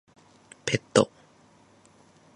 [0.65, 1.11] ペット